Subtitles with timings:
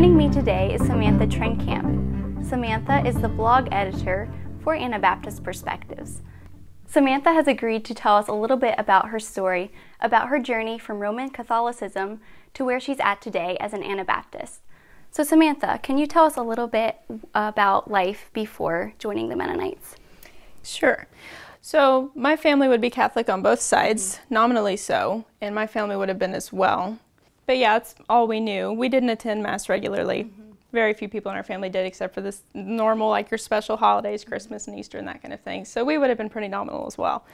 [0.00, 2.42] Joining me today is Samantha Trenkamp.
[2.48, 6.22] Samantha is the blog editor for Anabaptist Perspectives.
[6.86, 9.70] Samantha has agreed to tell us a little bit about her story,
[10.00, 12.22] about her journey from Roman Catholicism
[12.54, 14.62] to where she's at today as an Anabaptist.
[15.10, 16.96] So, Samantha, can you tell us a little bit
[17.34, 19.96] about life before joining the Mennonites?
[20.62, 21.08] Sure.
[21.60, 26.08] So, my family would be Catholic on both sides, nominally so, and my family would
[26.08, 26.98] have been as well.
[27.50, 28.72] But yeah, it's all we knew.
[28.72, 30.22] We didn't attend Mass regularly.
[30.22, 30.52] Mm-hmm.
[30.70, 34.22] Very few people in our family did, except for this normal, like your special holidays,
[34.22, 35.64] Christmas and Easter, and that kind of thing.
[35.64, 37.24] So, we would have been pretty nominal as well.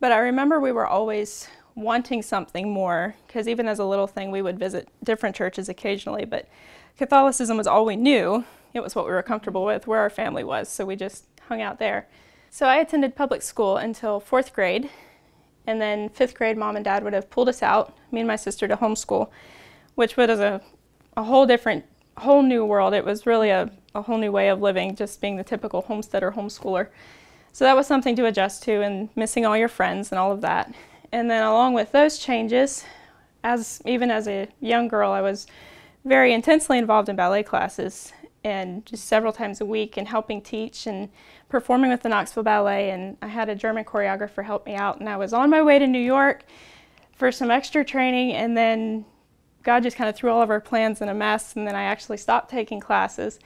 [0.00, 1.46] But I remember we were always
[1.76, 6.24] wanting something more, because even as a little thing, we would visit different churches occasionally.
[6.24, 6.48] But
[6.98, 8.44] Catholicism was all we knew.
[8.74, 11.62] It was what we were comfortable with, where our family was, so we just hung
[11.62, 12.08] out there.
[12.50, 14.90] So I attended public school until fourth grade,
[15.66, 18.36] and then fifth grade, mom and dad would have pulled us out, me and my
[18.36, 19.30] sister, to homeschool,
[19.94, 20.60] which was a,
[21.16, 21.84] a whole different,
[22.18, 22.94] whole new world.
[22.94, 26.32] It was really a, a whole new way of living, just being the typical homesteader
[26.32, 26.88] homeschooler.
[27.52, 30.42] So that was something to adjust to, and missing all your friends and all of
[30.42, 30.74] that.
[31.12, 32.84] And then along with those changes,
[33.42, 35.46] as even as a young girl, I was
[36.04, 38.12] very intensely involved in ballet classes
[38.46, 41.08] and just several times a week and helping teach and
[41.48, 42.90] performing with the Knoxville Ballet.
[42.90, 45.00] And I had a German choreographer help me out.
[45.00, 46.44] And I was on my way to New York
[47.16, 48.34] for some extra training.
[48.34, 49.04] And then
[49.64, 51.56] God just kind of threw all of our plans in a mess.
[51.56, 53.40] And then I actually stopped taking classes.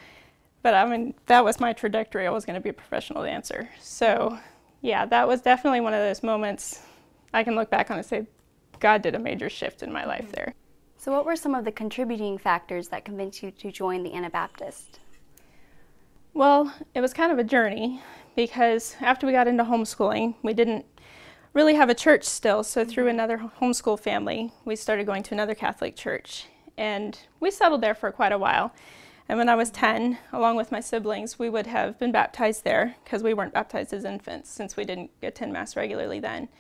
[0.61, 2.27] But I mean, that was my trajectory.
[2.27, 3.71] I was going to be a professional dancer.
[3.81, 4.39] So,
[4.83, 6.83] yeah, that was definitely one of those moments
[7.33, 8.27] I can look back on and say,
[8.81, 10.53] God did a major shift in my life there.
[11.01, 15.01] So, what were some of the contributing factors that convinced you to join the Anabaptist?
[16.35, 18.03] Well, it was kind of a journey
[18.37, 20.85] because after we got into homeschooling, we didn't
[21.55, 22.63] really have a church still.
[22.63, 23.15] So, through mm-hmm.
[23.15, 26.49] another homeschool family, we started going to another Catholic church.
[26.77, 28.75] And we settled there for quite a while.
[29.27, 32.97] And when I was 10, along with my siblings, we would have been baptized there
[33.05, 36.51] because we weren't baptized as infants since we didn't attend Mass regularly then.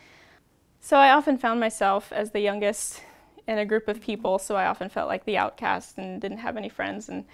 [0.80, 3.02] So I often found myself as the youngest
[3.46, 6.56] in a group of people, so I often felt like the outcast and didn't have
[6.56, 7.24] any friends and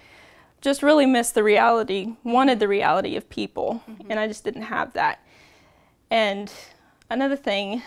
[0.61, 4.09] just really missed the reality, wanted the reality of people, mm-hmm.
[4.09, 5.19] and I just didn't have that.
[6.09, 6.51] And
[7.09, 7.83] another thing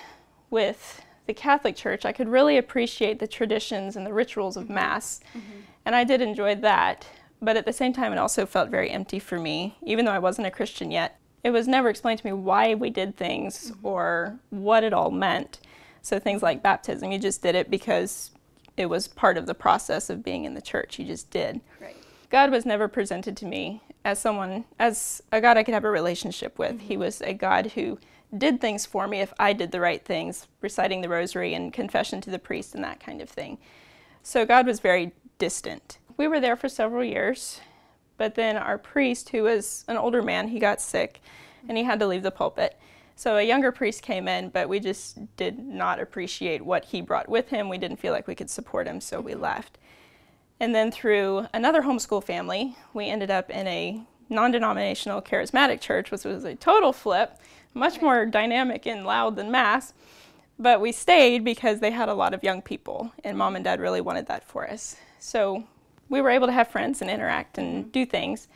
[0.51, 5.21] with the Catholic Church, I could really appreciate the traditions and the rituals of Mass,
[5.31, 5.61] mm-hmm.
[5.85, 7.07] and I did enjoy that.
[7.43, 10.19] But at the same time, it also felt very empty for me, even though I
[10.19, 11.19] wasn't a Christian yet.
[11.43, 13.87] It was never explained to me why we did things mm-hmm.
[13.87, 15.59] or what it all meant.
[16.03, 18.31] So things like baptism, you just did it because
[18.77, 20.99] it was part of the process of being in the church.
[20.99, 21.61] You just did.
[21.81, 21.97] Right.
[22.31, 25.91] God was never presented to me as someone, as a God I could have a
[25.91, 26.77] relationship with.
[26.77, 26.87] Mm-hmm.
[26.87, 27.99] He was a God who
[28.37, 32.21] did things for me if I did the right things, reciting the rosary and confession
[32.23, 33.59] to the priest and that kind of thing.
[34.23, 35.99] So God was very distant.
[36.17, 37.61] We were there for several years,
[38.17, 41.21] but then our priest, who was an older man, he got sick
[41.69, 42.79] and he had to leave the pulpit.
[43.21, 47.29] So a younger priest came in, but we just did not appreciate what he brought
[47.29, 47.69] with him.
[47.69, 49.77] We didn't feel like we could support him, so we left.
[50.59, 54.01] And then through another homeschool family, we ended up in a
[54.31, 57.37] non denominational charismatic church, which was a total flip,
[57.75, 59.93] much more dynamic and loud than Mass.
[60.59, 63.81] But we stayed because they had a lot of young people, and mom and dad
[63.81, 64.97] really wanted that for us.
[65.19, 65.65] So
[66.09, 67.91] we were able to have friends and interact and mm-hmm.
[67.91, 68.49] do things.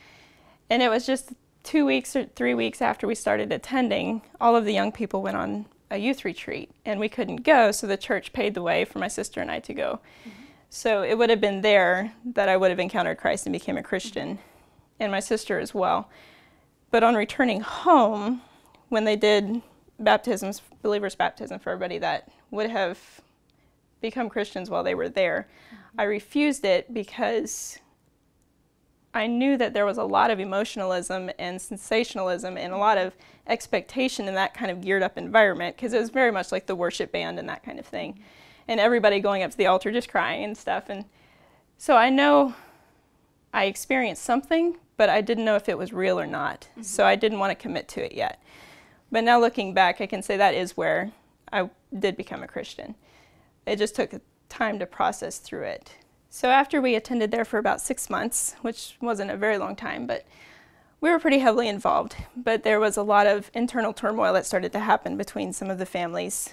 [0.71, 1.33] And it was just
[1.65, 5.35] two weeks or three weeks after we started attending, all of the young people went
[5.35, 8.99] on a youth retreat and we couldn't go, so the church paid the way for
[8.99, 9.99] my sister and I to go.
[10.21, 10.41] Mm-hmm.
[10.69, 13.83] So it would have been there that I would have encountered Christ and became a
[13.83, 14.39] Christian,
[14.99, 16.09] and my sister as well.
[16.91, 18.41] But on returning home,
[18.89, 19.61] when they did
[19.99, 22.99] baptisms, believers' baptism for everybody that would have
[24.01, 26.01] become Christians while they were there, mm-hmm.
[26.01, 27.79] I refused it because
[29.15, 33.15] I knew that there was a lot of emotionalism and sensationalism and a lot of
[33.47, 36.75] expectation in that kind of geared up environment because it was very much like the
[36.75, 38.19] worship band and that kind of thing.
[38.67, 40.89] And everybody going up to the altar just crying and stuff.
[40.89, 41.05] And
[41.77, 42.55] so I know
[43.53, 46.67] I experienced something, but I didn't know if it was real or not.
[46.71, 46.81] Mm-hmm.
[46.81, 48.43] So I didn't want to commit to it yet.
[49.13, 51.11] But now looking back, I can say that is where
[51.53, 52.95] I did become a Christian.
[53.65, 54.11] It just took
[54.49, 55.95] time to process through it.
[56.29, 60.05] So after we attended there for about six months, which wasn't a very long time,
[60.05, 60.25] but
[61.01, 62.15] we were pretty heavily involved.
[62.35, 65.77] But there was a lot of internal turmoil that started to happen between some of
[65.77, 66.49] the families.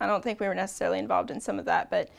[0.00, 2.10] I don't think we were necessarily involved in some of that, but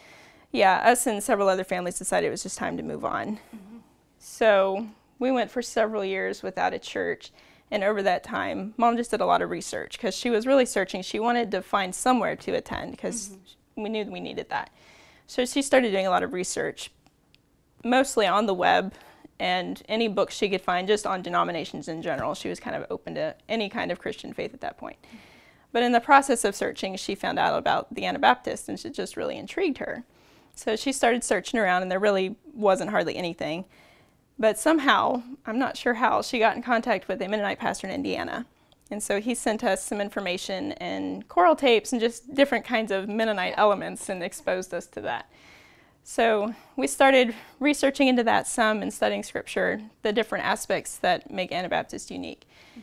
[0.51, 3.37] yeah, us and several other families decided it was just time to move on.
[3.55, 3.77] Mm-hmm.
[4.19, 4.87] So
[5.19, 7.31] we went for several years without a church.
[7.69, 10.65] And over that time, mom just did a lot of research because she was really
[10.65, 11.01] searching.
[11.01, 13.83] She wanted to find somewhere to attend because mm-hmm.
[13.83, 14.69] we knew we needed that.
[15.27, 16.89] So she started doing a lot of research.
[17.83, 18.93] mostly on the web
[19.39, 22.33] and any books she could find just on denominations in general.
[22.33, 24.97] She was kind of open to any kind of Christian faith at that point.
[25.71, 29.17] But in the process of searching, she found out about the Anabaptists and it just
[29.17, 30.03] really intrigued her.
[30.55, 33.65] So she started searching around, and there really wasn't hardly anything.
[34.39, 37.93] But somehow, I'm not sure how, she got in contact with a Mennonite pastor in
[37.93, 38.47] Indiana.
[38.89, 43.09] And so he sent us some information and choral tapes and just different kinds of
[43.09, 45.29] Mennonite elements and exposed us to that.
[46.03, 51.51] So we started researching into that some and studying scripture, the different aspects that make
[51.51, 52.47] Anabaptist unique.
[52.71, 52.81] Mm-hmm.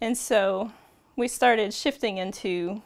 [0.00, 0.72] And so
[1.14, 2.80] we started shifting into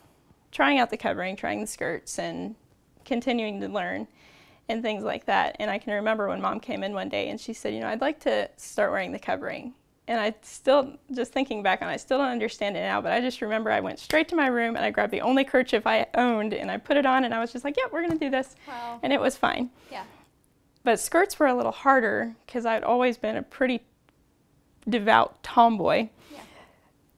[0.51, 2.57] trying out the covering, trying the skirts, and
[3.05, 4.09] continuing to learn
[4.69, 5.57] and things like that.
[5.61, 7.89] And I can remember when mom came in one day and she said, You know,
[7.89, 9.75] I'd like to start wearing the covering
[10.09, 13.13] and I still, just thinking back on it, I still don't understand it now, but
[13.13, 15.87] I just remember I went straight to my room and I grabbed the only kerchief
[15.87, 18.19] I owned and I put it on and I was just like, yeah, we're going
[18.19, 18.57] to do this.
[18.67, 18.99] Wow.
[19.03, 19.71] And it was fine.
[19.91, 20.05] Yeah.
[20.83, 23.83] But skirts were a little harder because I'd always been a pretty
[24.89, 26.09] devout tomboy.
[26.33, 26.41] Yeah.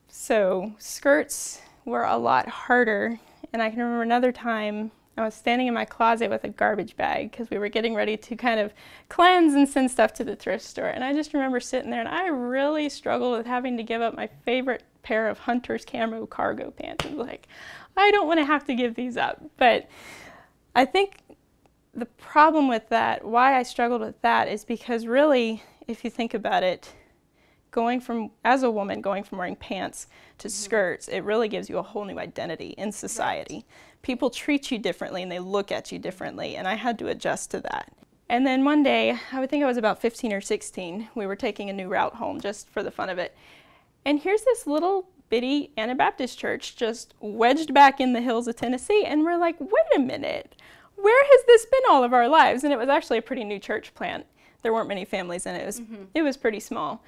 [0.09, 3.19] So skirts were a lot harder.
[3.55, 6.97] And I can remember another time I was standing in my closet with a garbage
[6.97, 8.73] bag because we were getting ready to kind of
[9.09, 10.89] cleanse and send stuff to the thrift store.
[10.89, 14.17] And I just remember sitting there and I really struggled with having to give up
[14.17, 17.05] my favorite pair of Hunter's camo cargo pants.
[17.05, 17.47] And like,
[17.97, 19.41] I don't want to have to give these up.
[19.57, 19.89] But
[20.75, 21.19] I think
[21.93, 26.35] the problem with that, why I struggled with that, is because really, if you think
[26.35, 26.93] about it,
[27.71, 30.09] going from, as a woman, going from wearing pants
[30.39, 30.55] to mm-hmm.
[30.55, 33.55] skirts, it really gives you a whole new identity in society.
[33.55, 33.65] Right
[34.05, 37.51] people treat you differently and they look at you differently, and I had to adjust
[37.51, 37.93] to that.
[38.29, 41.35] And then one day, I would think I was about 15 or 16, we were
[41.35, 43.35] taking a new route home just for the fun of it.
[44.05, 49.05] And here's this little bitty Anabaptist church just wedged back in the hills of Tennessee,
[49.05, 50.55] and we're like, wait a minute,
[50.97, 52.63] where has this been all of our lives?
[52.63, 54.27] And it was actually a pretty new church plant.
[54.63, 55.63] There weren't many families in it.
[55.63, 56.05] It was, mm-hmm.
[56.15, 57.03] it was pretty small.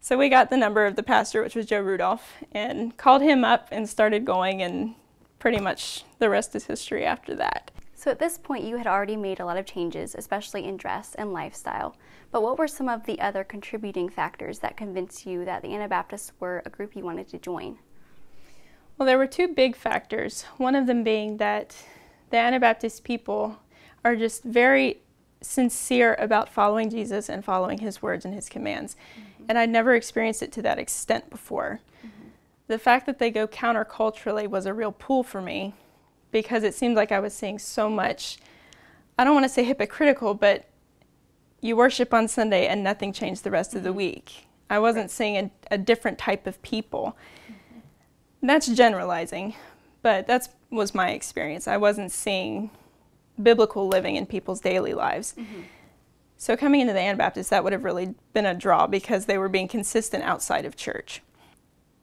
[0.00, 3.44] So we got the number of the pastor, which was Joe Rudolph, and called him
[3.44, 4.94] up and started going and
[5.40, 7.72] pretty much the rest is history after that.
[7.96, 11.14] So at this point, you had already made a lot of changes, especially in dress
[11.16, 11.96] and lifestyle.
[12.30, 16.32] But what were some of the other contributing factors that convinced you that the Anabaptists
[16.38, 17.78] were a group you wanted to join?
[18.96, 20.44] Well, there were two big factors.
[20.56, 21.76] One of them being that
[22.30, 23.58] the Anabaptist people
[24.04, 25.00] are just very
[25.42, 28.96] sincere about following Jesus and following his words and his commands.
[29.18, 29.44] Mm-hmm.
[29.48, 31.80] And I'd never experienced it to that extent before
[32.70, 35.74] the fact that they go counterculturally was a real pull for me
[36.30, 38.38] because it seemed like I was seeing so much,
[39.18, 40.66] I don't want to say hypocritical, but
[41.60, 43.78] you worship on Sunday and nothing changed the rest mm-hmm.
[43.78, 43.96] of the mm-hmm.
[43.96, 44.46] week.
[44.70, 45.10] I wasn't right.
[45.10, 47.18] seeing a, a, different type of people.
[47.50, 48.46] Mm-hmm.
[48.46, 49.56] That's generalizing,
[50.02, 51.66] but that was my experience.
[51.66, 52.70] I wasn't seeing
[53.42, 55.34] biblical living in people's daily lives.
[55.36, 55.62] Mm-hmm.
[56.36, 59.48] So coming into the Anabaptists, that would have really been a draw because they were
[59.48, 61.20] being consistent outside of church.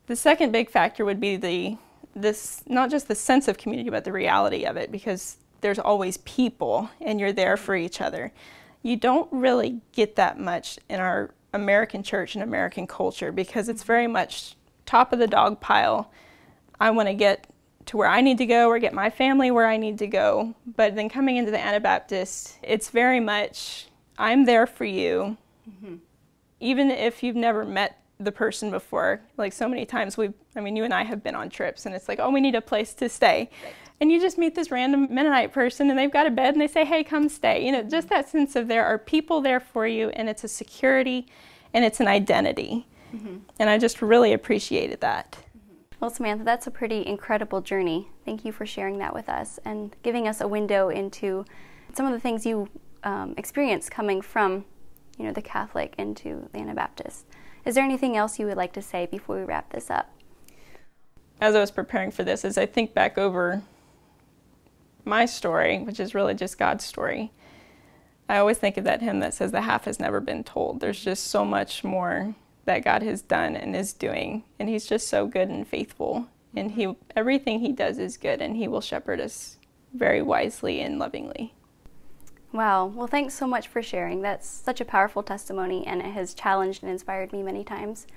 [0.08, 1.78] The second big factor would be the
[2.16, 6.18] this not just the sense of community but the reality of it because there's always
[6.18, 8.32] people and you're there for each other.
[8.82, 13.84] You don't really get that much in our American church and American culture because it's
[13.84, 14.56] very much
[14.86, 16.12] top of the dog pile.
[16.80, 17.48] I want to get
[17.88, 20.54] to where I need to go or get my family where I need to go.
[20.76, 25.38] But then coming into the Anabaptist, it's very much I'm there for you.
[25.70, 25.96] Mm-hmm.
[26.60, 29.22] Even if you've never met the person before.
[29.38, 31.94] Like so many times we I mean you and I have been on trips and
[31.94, 33.74] it's like, "Oh, we need a place to stay." Right.
[34.00, 36.68] And you just meet this random Mennonite person and they've got a bed and they
[36.68, 39.88] say, "Hey, come stay." You know, just that sense of there are people there for
[39.88, 41.28] you and it's a security
[41.74, 42.88] and it's an identity.
[43.14, 43.38] Mm-hmm.
[43.60, 45.32] And I just really appreciated that.
[45.32, 45.76] Mm-hmm.
[46.00, 48.10] Well, Samantha, that's a pretty incredible journey.
[48.26, 51.46] Thank you for sharing that with us and giving us a window into
[51.94, 52.68] some of the things you
[53.04, 54.66] um, experienced coming from,
[55.18, 57.26] you know, the Catholic into the Anabaptist.
[57.68, 60.10] Is there anything else you would like to say before we wrap this up?
[61.42, 63.62] As I was preparing for this, as I think back over
[65.04, 67.34] my story, which is really just God's story,
[68.30, 70.80] I always think of that hymn that says the half has never been told.
[70.80, 75.10] There's just so much more that God has done and is doing, and He's just
[75.10, 76.30] so good and faithful.
[76.56, 79.58] And He everything He does is good, and He will shepherd us
[79.94, 81.54] very wisely and lovingly.
[82.54, 82.86] Wow.
[82.88, 84.22] Well, thanks so much for sharing.
[84.22, 88.08] That's such a powerful testimony, and it has challenged and inspired me many times.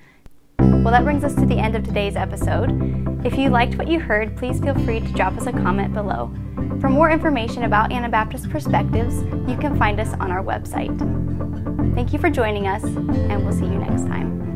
[0.59, 3.27] Well, that brings us to the end of today's episode.
[3.27, 6.33] If you liked what you heard, please feel free to drop us a comment below.
[6.81, 10.97] For more information about Anabaptist Perspectives, you can find us on our website.
[11.95, 14.50] Thank you for joining us, and we'll see you next time.